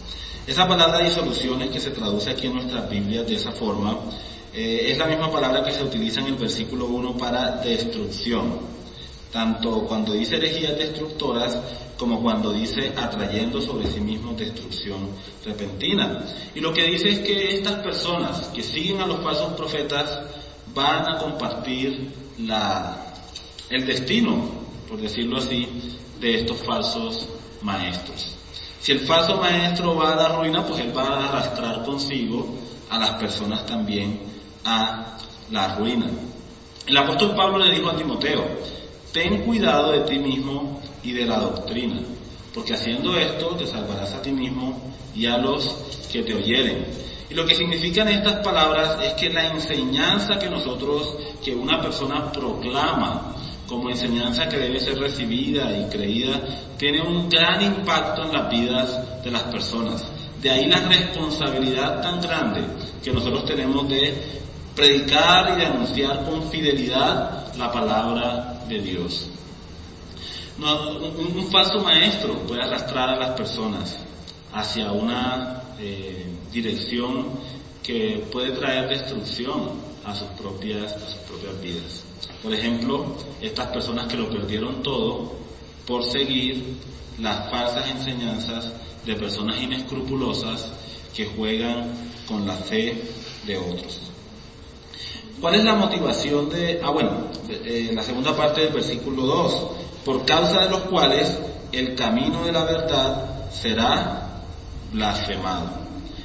[0.47, 3.99] Esa palabra disoluciones que se traduce aquí en nuestras Biblias de esa forma,
[4.51, 8.78] eh, es la misma palabra que se utiliza en el versículo 1 para destrucción
[9.31, 11.57] tanto cuando dice herejías destructoras
[11.97, 15.09] como cuando dice atrayendo sobre sí mismo destrucción
[15.45, 16.25] repentina.
[16.55, 20.21] Y lo que dice es que estas personas que siguen a los falsos profetas
[20.73, 23.13] van a compartir la,
[23.69, 24.49] el destino,
[24.87, 25.67] por decirlo así,
[26.19, 27.27] de estos falsos
[27.61, 28.35] maestros.
[28.79, 32.47] Si el falso maestro va a la ruina, pues él va a arrastrar consigo
[32.89, 34.21] a las personas también
[34.63, 35.17] a
[35.51, 36.07] la ruina.
[36.87, 38.45] El apóstol Pablo le dijo a Timoteo,
[39.11, 42.01] ten cuidado de ti mismo y de la doctrina,
[42.53, 44.77] porque haciendo esto te salvarás a ti mismo
[45.15, 45.67] y a los
[46.11, 46.85] que te oyeren.
[47.29, 52.31] Y lo que significan estas palabras es que la enseñanza que nosotros, que una persona
[52.31, 53.35] proclama
[53.67, 56.41] como enseñanza que debe ser recibida y creída,
[56.77, 60.03] tiene un gran impacto en las vidas de las personas.
[60.41, 62.61] De ahí la responsabilidad tan grande
[63.03, 64.41] que nosotros tenemos de
[64.75, 69.27] predicar y de anunciar con fidelidad la palabra de Dios.
[70.59, 73.97] un, falso maestro puede arrastrar a las personas
[74.53, 77.27] hacia una eh, dirección
[77.83, 79.71] que puede traer destrucción
[80.05, 82.03] a sus propias, a sus propias vidas.
[82.43, 85.33] Por ejemplo, estas personas que lo perdieron todo
[85.85, 86.77] por seguir
[87.19, 88.71] las falsas enseñanzas
[89.05, 90.71] de personas inescrupulosas
[91.15, 91.91] que juegan
[92.27, 93.01] con la fe
[93.45, 93.99] de otros.
[95.41, 99.67] ¿Cuál es la motivación de, ah bueno, en la segunda parte del versículo 2,
[100.03, 101.37] por causa de los cuales
[101.71, 104.41] el camino de la verdad será
[104.91, 105.69] blasfemado.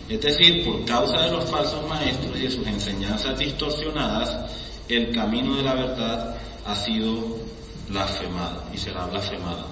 [0.09, 4.53] Es decir, por causa de los falsos maestros y de sus enseñanzas distorsionadas,
[4.89, 7.39] el camino de la verdad ha sido
[7.89, 9.67] blasfemado y será blasfemado.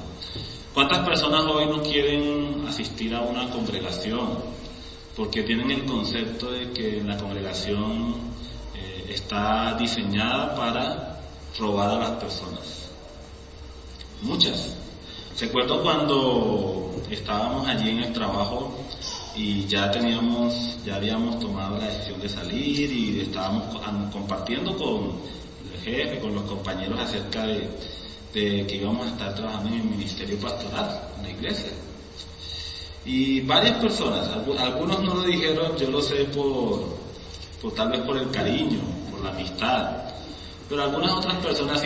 [0.72, 4.38] ¿Cuántas personas hoy no quieren asistir a una congregación?
[5.14, 8.14] Porque tienen el concepto de que la congregación
[9.14, 11.20] está diseñada para
[11.58, 12.90] robar a las personas.
[14.22, 14.76] Muchas.
[15.40, 18.78] Recuerdo cuando estábamos allí en el trabajo
[19.34, 23.76] y ya teníamos, ya habíamos tomado la decisión de salir y estábamos
[24.12, 25.12] compartiendo con
[25.72, 27.68] el jefe, con los compañeros acerca de,
[28.32, 31.72] que íbamos a estar trabajando en el ministerio pastoral, en la iglesia.
[33.04, 36.84] Y varias personas, algunos no lo dijeron, yo lo sé por,
[37.60, 38.78] por tal vez por el cariño,
[39.22, 39.96] la amistad,
[40.68, 41.82] pero algunas otras personas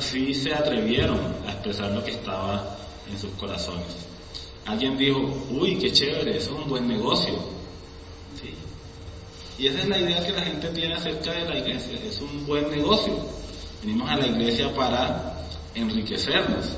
[0.00, 2.76] sí, se atrevieron a expresar lo que estaba
[3.10, 3.86] en sus corazones.
[4.66, 5.18] Alguien dijo,
[5.50, 7.34] uy, qué chévere, eso es un buen negocio.
[8.40, 8.54] ¿Sí?
[9.58, 12.46] Y esa es la idea que la gente tiene acerca de la iglesia, es un
[12.46, 13.14] buen negocio.
[13.82, 16.76] Venimos a la iglesia para enriquecernos.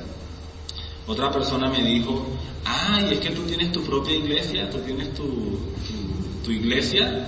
[1.07, 2.25] Otra persona me dijo,
[2.65, 7.27] ay, es que tú tienes tu propia iglesia, tú tienes tu, iglesia,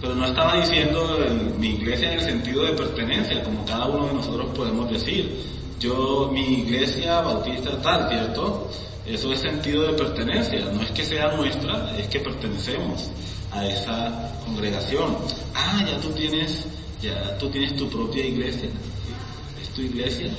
[0.00, 1.18] pero no estaba diciendo
[1.58, 5.60] mi iglesia en el sentido de pertenencia, como cada uno de nosotros podemos decir.
[5.78, 8.70] Yo, mi iglesia bautista tal, ¿cierto?
[9.06, 13.10] Eso es sentido de pertenencia, no es que sea nuestra, es que pertenecemos
[13.50, 15.16] a esa congregación.
[15.54, 16.66] Ah, ya tú tienes,
[17.02, 18.68] ya tú tienes tu propia iglesia.
[19.60, 20.30] ¿Es tu iglesia?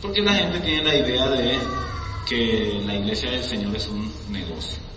[0.00, 1.58] Porque la gente tiene la idea de
[2.28, 4.87] que la iglesia del Señor es un negocio.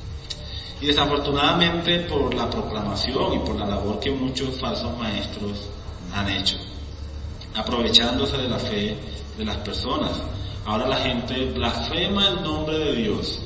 [0.82, 5.70] Y desafortunadamente por la proclamación y por la labor que muchos falsos maestros
[6.12, 6.58] han hecho,
[7.54, 8.98] aprovechándose de la fe
[9.38, 10.12] de las personas.
[10.65, 13.39] Ahora la gente blasfema el nombre de Dios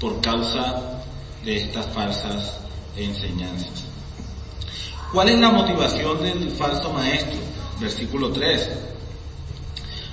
[0.00, 1.02] por causa
[1.44, 2.60] de estas falsas
[2.96, 3.84] enseñanzas.
[5.12, 7.38] ¿Cuál es la motivación del falso maestro?
[7.78, 8.70] Versículo 3.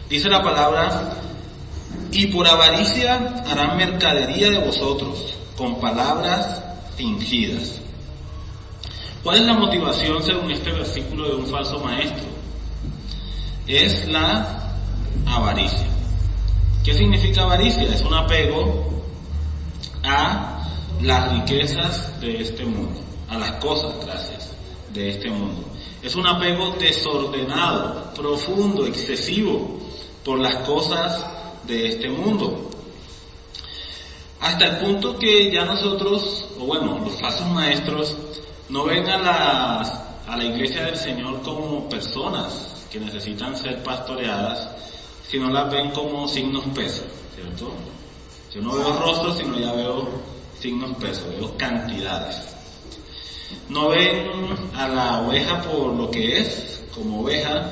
[0.09, 1.17] Dice la palabra,
[2.11, 6.63] y por avaricia harán mercadería de vosotros con palabras
[6.95, 7.81] fingidas.
[9.23, 12.25] ¿Cuál es la motivación según este versículo de un falso maestro?
[13.65, 14.77] Es la
[15.25, 15.87] avaricia.
[16.83, 17.83] ¿Qué significa avaricia?
[17.83, 19.03] Es un apego
[20.03, 20.67] a
[21.01, 24.51] las riquezas de este mundo, a las cosas, gracias,
[24.93, 25.63] de este mundo.
[26.03, 29.79] Es un apego desordenado, profundo, excesivo
[30.23, 31.25] por las cosas
[31.65, 32.69] de este mundo.
[34.45, 38.15] Hasta el punto que ya nosotros, o bueno, los falsos maestros,
[38.69, 44.69] no ven a, a la iglesia del Señor como personas que necesitan ser pastoreadas,
[45.27, 47.73] sino las ven como signos pesos, ¿cierto?
[48.53, 50.07] Yo no veo rostros, sino ya veo
[50.59, 52.37] signos pesos, veo cantidades.
[53.67, 54.29] No ven
[54.75, 57.71] a la oveja por lo que es, como oveja,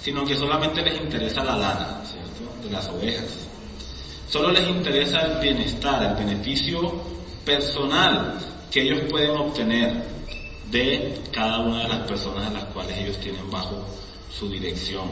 [0.00, 2.66] sino que solamente les interesa la lana, ¿cierto?
[2.66, 3.44] De las ovejas.
[4.34, 6.92] Solo les interesa el bienestar, el beneficio
[7.44, 8.36] personal
[8.68, 10.08] que ellos pueden obtener
[10.72, 13.84] de cada una de las personas a las cuales ellos tienen bajo
[14.36, 15.04] su dirección.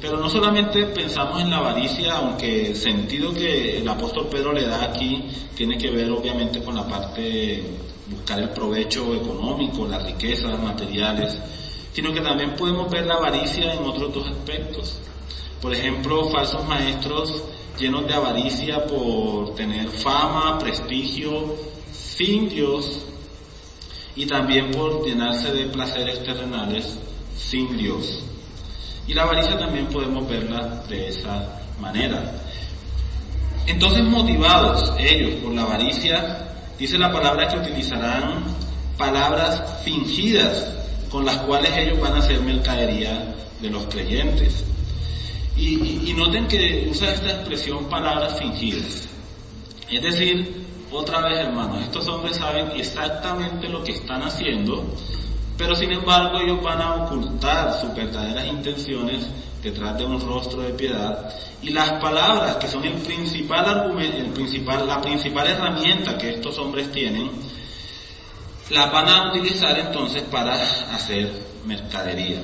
[0.00, 4.64] Pero no solamente pensamos en la avaricia, aunque el sentido que el apóstol Pedro le
[4.64, 5.24] da aquí
[5.56, 7.64] tiene que ver obviamente con la parte de
[8.06, 11.36] buscar el provecho económico, las riquezas materiales,
[11.92, 15.00] sino que también podemos ver la avaricia en otros dos aspectos.
[15.60, 17.42] Por ejemplo, falsos maestros
[17.78, 21.54] llenos de avaricia por tener fama, prestigio,
[21.92, 23.04] sin Dios,
[24.14, 26.98] y también por llenarse de placeres terrenales
[27.36, 28.18] sin Dios.
[29.06, 32.42] Y la avaricia también podemos verla de esa manera.
[33.66, 38.44] Entonces, motivados ellos por la avaricia, dice la palabra que utilizarán
[38.96, 40.72] palabras fingidas
[41.10, 44.64] con las cuales ellos van a hacer mercadería de los creyentes.
[45.56, 49.08] Y, noten que usa esta expresión palabras fingidas.
[49.90, 54.84] Es decir, otra vez hermanos, estos hombres saben exactamente lo que están haciendo,
[55.56, 59.26] pero sin embargo ellos van a ocultar sus verdaderas intenciones
[59.62, 61.30] detrás de un rostro de piedad
[61.62, 66.58] y las palabras que son el principal argumento, el principal, la principal herramienta que estos
[66.58, 67.30] hombres tienen,
[68.70, 70.54] las van a utilizar entonces para
[70.94, 71.30] hacer
[71.64, 72.42] mercadería.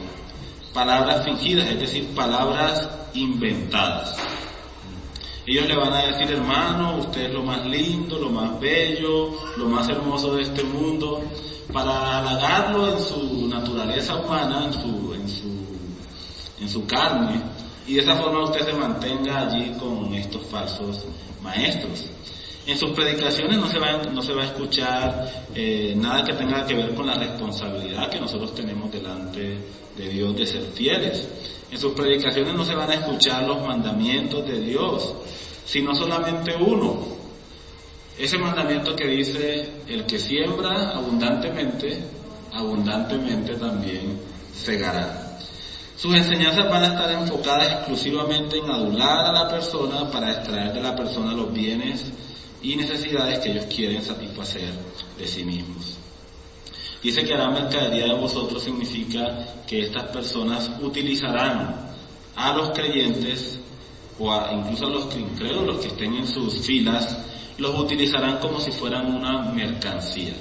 [0.73, 4.17] Palabras fingidas, es decir, palabras inventadas.
[5.47, 9.69] Ellos le van a decir, hermano, usted es lo más lindo, lo más bello, lo
[9.69, 11.21] más hermoso de este mundo,
[11.73, 15.67] para halagarlo en su naturaleza humana, en su, en su,
[16.61, 17.43] en su carne,
[17.87, 21.05] y de esa forma usted se mantenga allí con estos falsos
[21.43, 22.07] maestros.
[22.65, 26.65] En sus predicaciones no se va, no se va a escuchar eh, nada que tenga
[26.65, 29.59] que ver con la responsabilidad que nosotros tenemos delante
[29.97, 31.29] de Dios de ser fieles.
[31.71, 35.15] En sus predicaciones no se van a escuchar los mandamientos de Dios,
[35.65, 37.23] sino solamente uno.
[38.19, 42.03] Ese mandamiento que dice, el que siembra abundantemente,
[42.53, 44.19] abundantemente también
[44.55, 45.39] segará.
[45.97, 50.81] Sus enseñanzas van a estar enfocadas exclusivamente en adular a la persona para extraer de
[50.81, 52.05] la persona los bienes
[52.61, 54.73] y necesidades que ellos quieren satisfacer
[55.19, 56.02] de sí mismos.
[57.03, 61.91] Dice que hará mercadería de vosotros significa que estas personas utilizarán
[62.37, 63.59] a los creyentes
[64.21, 67.17] o incluso a los incrédulos que estén en sus filas,
[67.59, 70.33] los utilizarán como si fueran una mercancía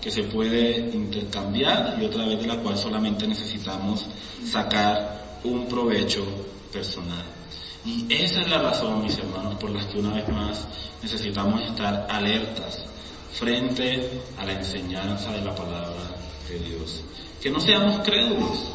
[0.00, 4.06] que se puede intercambiar y otra vez de la cual solamente necesitamos
[4.44, 6.24] sacar un provecho
[6.72, 7.24] personal.
[7.84, 10.66] Y esa es la razón, mis hermanos, por las que una vez más
[11.02, 12.84] necesitamos estar alertas
[13.34, 16.16] frente a la enseñanza de la palabra
[16.48, 17.02] de Dios.
[17.40, 18.72] Que no seamos crédulos,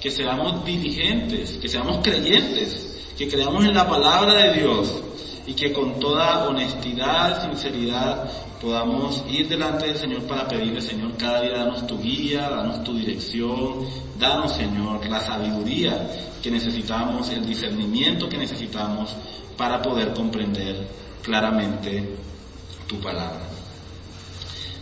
[0.00, 5.02] que seamos diligentes, que seamos creyentes, que creamos en la palabra de Dios
[5.46, 8.30] y que con toda honestidad, sinceridad,
[8.60, 12.94] podamos ir delante del Señor para pedirle, Señor, cada día danos tu guía, danos tu
[12.94, 13.86] dirección,
[14.18, 16.10] danos, Señor, la sabiduría
[16.42, 19.14] que necesitamos, el discernimiento que necesitamos
[19.56, 20.86] para poder comprender
[21.22, 22.16] claramente
[22.86, 23.49] tu palabra.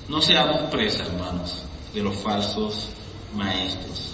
[0.09, 2.89] No seamos presa, hermanos, de los falsos
[3.35, 4.09] maestros.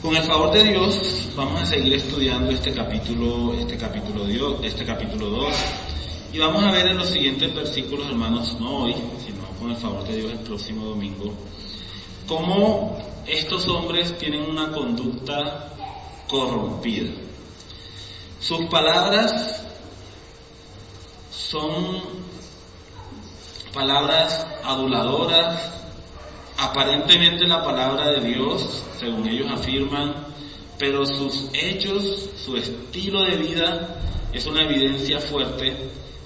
[0.00, 4.86] Con el favor de Dios, vamos a seguir estudiando este capítulo, este capítulo, Dios, este
[4.86, 5.54] capítulo 2,
[6.32, 10.02] y vamos a ver en los siguientes versículos, hermanos, no hoy, sino con el favor
[10.08, 11.34] de Dios el próximo domingo,
[12.26, 15.74] cómo estos hombres tienen una conducta
[16.26, 17.10] corrompida.
[18.40, 19.62] Sus palabras
[21.30, 22.29] son
[23.72, 25.72] palabras aduladoras,
[26.58, 30.14] aparentemente la palabra de Dios, según ellos afirman,
[30.78, 34.00] pero sus hechos, su estilo de vida
[34.32, 35.76] es una evidencia fuerte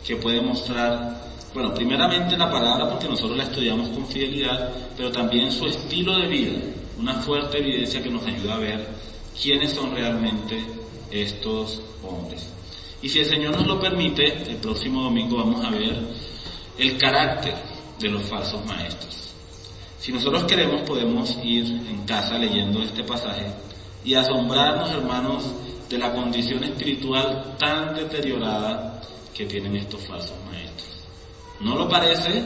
[0.07, 1.23] que puede mostrar,
[1.53, 6.29] bueno, primeramente la palabra porque nosotros la estudiamos con fidelidad, pero también su estilo de
[6.29, 6.59] vida,
[6.99, 8.89] una fuerte evidencia que nos ayuda a ver
[9.41, 10.65] quiénes son realmente
[11.11, 12.47] estos hombres.
[13.03, 15.95] Y si el Señor nos lo permite, el próximo domingo vamos a ver
[16.79, 17.55] el carácter
[17.99, 19.33] de los falsos maestros.
[19.99, 23.47] Si nosotros queremos podemos ir en casa leyendo este pasaje
[24.05, 25.45] y asombrarnos, hermanos,
[25.89, 29.01] de la condición espiritual tan deteriorada
[29.33, 31.05] que tienen estos falsos maestros.
[31.61, 32.45] ¿No lo parece?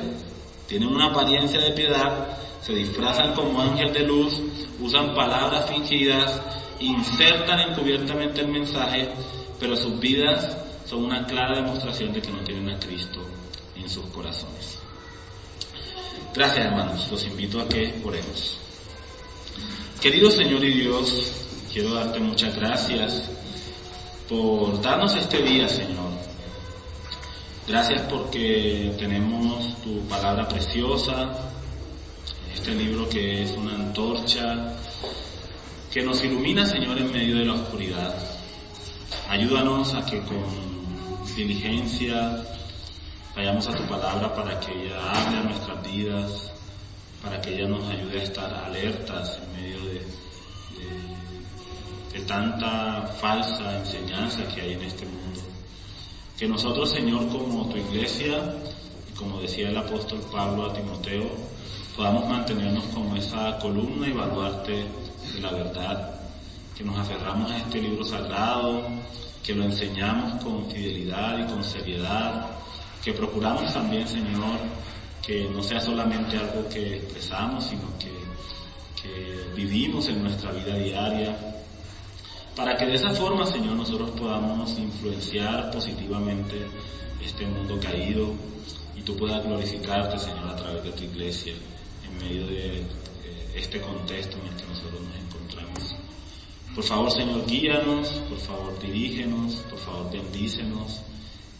[0.66, 4.38] Tienen una apariencia de piedad, se disfrazan como ángel de luz,
[4.80, 6.40] usan palabras fingidas,
[6.80, 9.08] insertan encubiertamente el mensaje,
[9.58, 13.20] pero sus vidas son una clara demostración de que no tienen a Cristo
[13.88, 14.78] sus corazones.
[16.34, 18.58] Gracias hermanos, los invito a que oremos.
[20.00, 21.32] Querido Señor y Dios,
[21.72, 23.22] quiero darte muchas gracias
[24.28, 26.12] por darnos este día, Señor.
[27.66, 31.50] Gracias porque tenemos tu palabra preciosa,
[32.54, 34.74] este libro que es una antorcha
[35.90, 38.14] que nos ilumina, Señor, en medio de la oscuridad.
[39.28, 40.68] Ayúdanos a que con
[41.34, 42.44] diligencia
[43.38, 46.50] vayamos a tu palabra para que ella hable a nuestras vidas,
[47.22, 50.02] para que ella nos ayude a estar alertas en medio de,
[52.18, 55.40] de, tanta falsa enseñanza que hay en este mundo.
[56.36, 58.56] Que nosotros, Señor, como tu iglesia,
[59.16, 61.30] como decía el apóstol Pablo a Timoteo,
[61.94, 64.84] podamos mantenernos como esa columna y baluarte
[65.32, 66.20] de la verdad,
[66.76, 68.82] que nos aferramos a este libro sagrado,
[69.44, 72.58] que lo enseñamos con fidelidad y con seriedad,
[73.08, 74.60] que procuramos también, Señor,
[75.26, 78.12] que no sea solamente algo que expresamos, sino que,
[79.00, 81.34] que vivimos en nuestra vida diaria,
[82.54, 86.66] para que de esa forma, Señor, nosotros podamos influenciar positivamente
[87.24, 88.34] este mundo caído
[88.94, 91.54] y tú puedas glorificarte, Señor, a través de tu iglesia,
[92.04, 92.82] en medio de
[93.54, 95.96] este contexto en el que nosotros nos encontramos.
[96.74, 101.00] Por favor, Señor, guíanos, por favor, dirígenos, por favor, bendícenos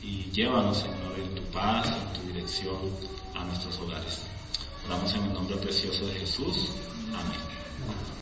[0.02, 1.07] y llévanos, Señor,
[1.52, 2.76] paz, en tu dirección
[3.34, 4.22] a nuestros hogares.
[4.86, 6.70] Oramos en el nombre precioso de Jesús.
[7.14, 8.08] Amén.